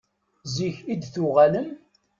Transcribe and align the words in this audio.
Zik 0.53 0.77
i 0.93 0.95
d-tuɣalem. 1.01 1.69